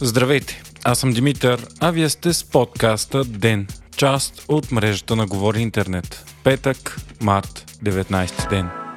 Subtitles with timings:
[0.00, 5.60] Здравейте, аз съм Димитър, а вие сте с подкаста ДЕН, част от мрежата на Говори
[5.60, 6.24] Интернет.
[6.44, 8.87] Петък, март, 19 ден.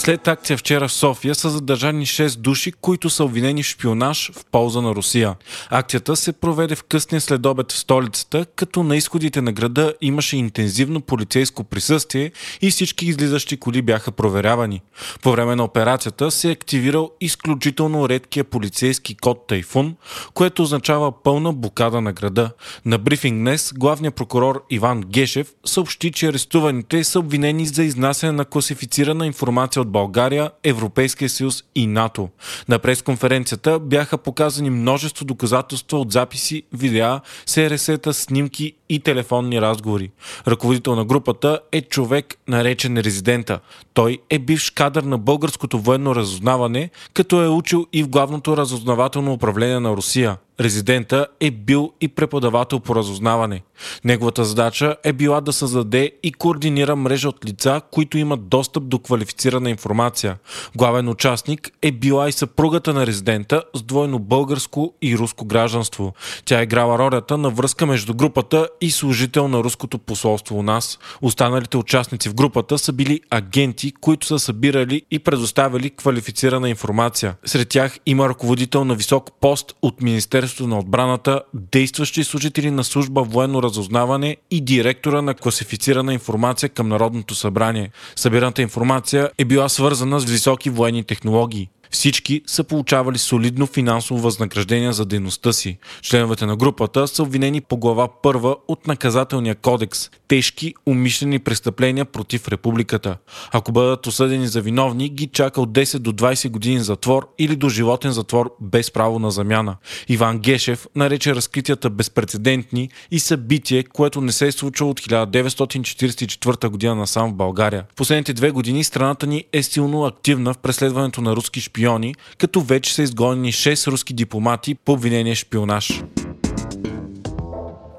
[0.00, 4.44] След акция вчера в София са задържани 6 души, които са обвинени в шпионаж в
[4.44, 5.34] полза на Русия.
[5.70, 11.00] Акцията се проведе в късния следобед в столицата, като на изходите на града имаше интензивно
[11.00, 14.80] полицейско присъствие и всички излизащи коли бяха проверявани.
[15.22, 19.96] По време на операцията се е активирал изключително редкия полицейски код Тайфун,
[20.34, 22.50] което означава пълна блокада на града.
[22.84, 28.44] На брифинг днес главният прокурор Иван Гешев съобщи, че арестуваните са обвинени за изнасяне на
[28.44, 32.28] класифицирана информация от България, Европейския съюз и НАТО.
[32.68, 40.10] На пресконференцията бяха показани множество доказателства от записи, видеа, СРС-та, снимки и телефонни разговори.
[40.48, 43.60] Ръководител на групата е човек наречен резидента.
[43.94, 49.32] Той е бивш кадър на българското военно разузнаване, като е учил и в главното разузнавателно
[49.32, 50.36] управление на Русия.
[50.60, 53.62] Резидента е бил и преподавател по разузнаване.
[54.04, 58.98] Неговата задача е била да създаде и координира мрежа от лица, които имат достъп до
[58.98, 60.38] квалифицирана информация.
[60.76, 66.14] Главен участник е била и съпругата на резидента с двойно българско и руско гражданство.
[66.44, 70.98] Тя е играла ролята на връзка между групата и служител на руското посолство у нас.
[71.22, 77.34] Останалите участници в групата са били агенти, които са събирали и предоставили квалифицирана информация.
[77.44, 83.22] Сред тях има ръководител на висок пост от Министерството на отбраната, действащи служители на служба
[83.22, 87.90] военно разузнаване и директора на класифицирана информация към Народното събрание.
[88.16, 91.68] Събираната информация е била свързана с високи военни технологии.
[91.90, 95.78] Всички са получавали солидно финансово възнаграждение за дейността си.
[96.02, 102.48] Членовете на групата са обвинени по глава първа от наказателния кодекс– тежки умишлени престъпления против
[102.48, 103.16] републиката.
[103.52, 107.68] Ако бъдат осъдени за виновни, ги чака от 10 до 20 години затвор или до
[107.68, 109.76] животен затвор без право на замяна.
[110.08, 116.94] Иван Гешев нарече разкритията безпредседентни и събитие, което не се е случило от 1944 година
[116.94, 117.84] насам в България.
[117.92, 122.14] В последните две години страната ни е силно активна в преследването на руски шпиони шпиони,
[122.38, 126.02] като вече са изгонени 6 руски дипломати по обвинение шпионаж.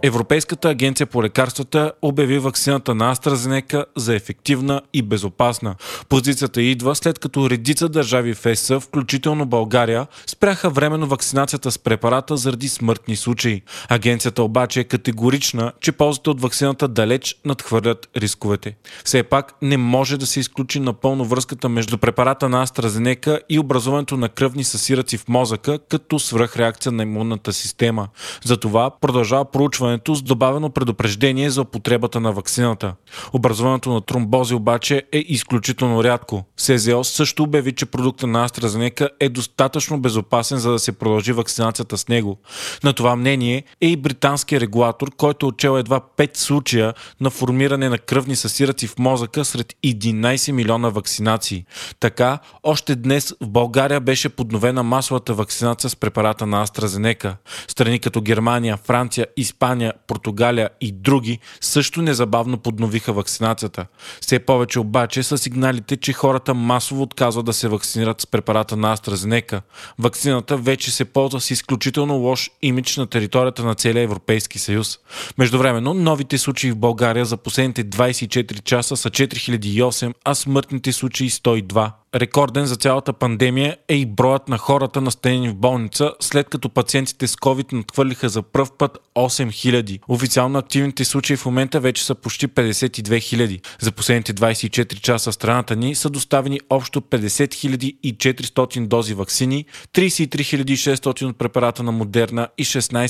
[0.04, 5.76] Европейската агенция по лекарствата обяви вакцината на AstraZeneca за ефективна и безопасна.
[6.10, 12.38] Позицията идва след като редица държави в ЕС, включително България, спряха временно вакцинацията с препарата
[12.38, 13.62] заради смъртни случаи.
[13.90, 18.76] Агенцията обаче е категорична, че ползите от вакцината далеч надхвърлят рисковете.
[19.06, 24.18] Все пак не може да се изключи напълно връзката между препарата на AstraZeneca и образуването
[24.18, 28.08] на кръвни съсираци в мозъка като свръхреакция на имунната система.
[28.44, 32.96] Затова продължава проучване образуването с добавено предупреждение за употребата на вакцината.
[33.34, 36.46] Образуването на тромбози обаче е изключително рядко.
[36.58, 41.98] СЗО също обяви, че продукта на AstraZeneca е достатъчно безопасен, за да се продължи вакцинацията
[41.98, 42.40] с него.
[42.84, 47.90] На това мнение е и британския регулатор, който е отчел едва 5 случая на формиране
[47.90, 51.66] на кръвни съсираци в мозъка сред 11 милиона вакцинации.
[52.00, 57.36] Така, още днес в България беше подновена масовата вакцинация с препарата на AstraZeneca.
[57.68, 63.86] Страни като Германия, Франция, Испания, Испания, Португалия и други също незабавно подновиха вакцинацията.
[64.22, 68.98] Все повече обаче са сигналите, че хората масово отказват да се вакцинират с препарата на
[68.98, 69.62] AstraZeneca.
[70.00, 75.00] Вакцината вече се ползва с изключително лош имидж на територията на целия Европейски съюз.
[75.38, 81.92] Междувременно, новите случаи в България за последните 24 часа са 4008, а смъртните случаи 102.
[82.16, 87.28] Рекорден за цялата пандемия е и броят на хората настанени в болница, след като пациентите
[87.28, 90.00] с COVID надхвърлиха за пръв път 8000.
[90.08, 93.66] Официално активните случаи в момента вече са почти 52 000.
[93.82, 100.96] За последните 24 часа в страната ни са доставени общо 50 400 дози вакцини, 33
[100.96, 103.08] 600 от препарата на Модерна и 16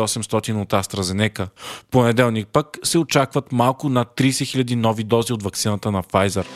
[0.00, 1.48] 800 от AstraZeneca.
[1.56, 6.46] В понеделник пък се очакват малко над 30 000 нови дози от вакцината на Pfizer.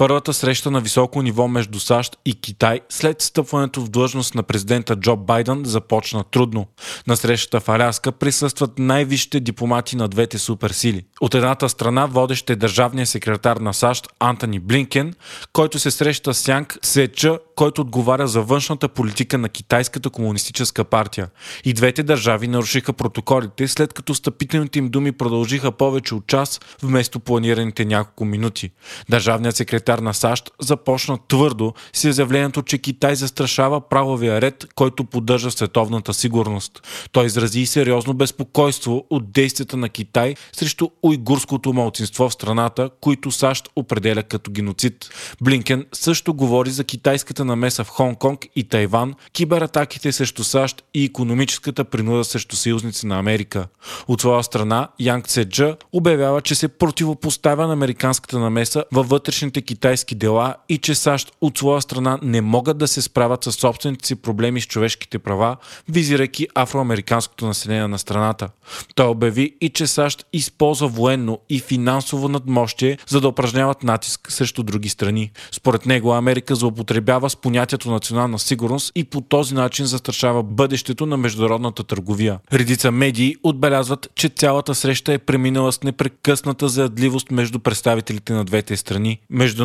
[0.00, 4.96] Първата среща на високо ниво между САЩ и Китай след стъпването в длъжност на президента
[4.96, 6.66] Джо Байден започна трудно.
[7.06, 11.04] На срещата в Аляска присъстват най-висшите дипломати на двете суперсили.
[11.20, 15.14] От едната страна водещ е държавния секретар на САЩ Антони Блинкен,
[15.52, 21.28] който се среща с Янг Сеча, който отговаря за външната политика на Китайската комунистическа партия.
[21.64, 27.20] И двете държави нарушиха протоколите, след като стъпителните им думи продължиха повече от час, вместо
[27.20, 28.70] планираните няколко минути.
[29.08, 35.04] Държавният секретар секретар на САЩ започна твърдо с изявлението, че Китай застрашава правовия ред, който
[35.04, 36.82] поддържа световната сигурност.
[37.12, 43.30] Той изрази и сериозно безпокойство от действията на Китай срещу уйгурското малцинство в страната, които
[43.30, 45.10] САЩ определя като геноцид.
[45.42, 51.84] Блинкен също говори за китайската намеса в Хонг-Конг и Тайван, кибератаките срещу САЩ и економическата
[51.84, 53.66] принуда срещу съюзници на Америка.
[54.08, 59.79] От своя страна, Янг Цеджа обявява, че се противопоставя на американската намеса във вътрешните китайски
[60.14, 64.14] дела и че САЩ от своя страна не могат да се справят с собствените си
[64.14, 65.56] проблеми с човешките права,
[65.88, 68.48] визирайки афроамериканското население на страната.
[68.94, 74.62] Той обяви и че САЩ използва военно и финансово надмощие, за да упражняват натиск срещу
[74.62, 75.30] други страни.
[75.52, 81.16] Според него Америка злоупотребява с понятието национална сигурност и по този начин застрашава бъдещето на
[81.16, 82.38] международната търговия.
[82.52, 88.76] Редица медии отбелязват, че цялата среща е преминала с непрекъсната заядливост между представителите на двете
[88.76, 89.20] страни.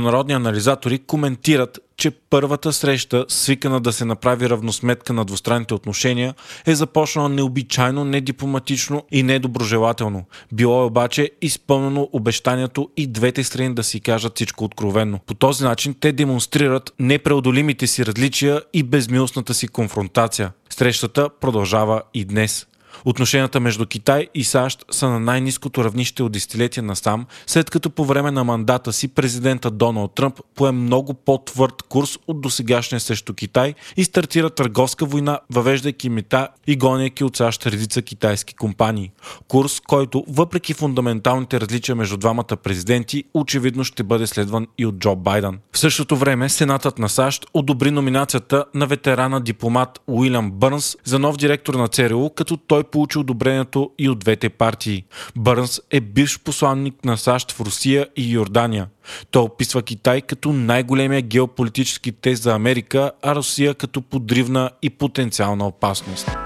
[0.05, 6.33] Международни анализатори коментират, че първата среща, свикана да се направи равносметка на двустранните отношения,
[6.65, 10.25] е започнала необичайно, недипломатично и недоброжелателно.
[10.51, 15.19] Било е обаче изпълнено обещанието и двете страни да си кажат всичко откровенно.
[15.25, 20.51] По този начин те демонстрират непреодолимите си различия и безмилостната си конфронтация.
[20.69, 22.67] Срещата продължава и днес.
[23.05, 28.05] Отношенията между Китай и САЩ са на най-низкото равнище от десетилетия насам, след като по
[28.05, 33.73] време на мандата си президента Доналд Тръмп пое много по-твърд курс от досегашния срещу Китай
[33.97, 39.11] и стартира търговска война, въвеждайки мета и гоняйки от САЩ редица китайски компании.
[39.47, 45.15] Курс, който, въпреки фундаменталните различия между двамата президенти, очевидно ще бъде следван и от Джо
[45.15, 45.59] Байден.
[45.71, 51.37] В същото време Сенатът на САЩ одобри номинацията на ветерана дипломат Уилям Бърнс за нов
[51.37, 55.03] директор на ЦРУ, като той получи одобрението и от двете партии.
[55.37, 58.87] Бърнс е бивш посланник на САЩ в Русия и Йордания.
[59.31, 65.67] Той описва Китай като най-големия геополитически тест за Америка, а Русия като подривна и потенциална
[65.67, 66.44] опасност.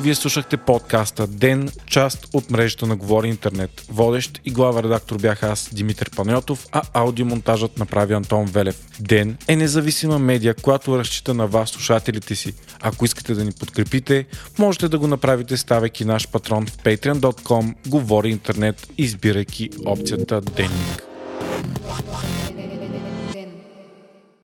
[0.00, 3.70] Вие слушахте подкаста Ден, част от мрежата на Говори Интернет.
[3.88, 8.80] Водещ и глава редактор бях аз, Димитър Панайотов, а аудиомонтажът направи Антон Велев.
[9.00, 12.54] Ден е независима медия, която разчита на вас, слушателите си.
[12.80, 14.26] Ако искате да ни подкрепите,
[14.58, 21.02] можете да го направите ставайки наш патрон в patreon.com, Говори Интернет, избирайки опцията Денник.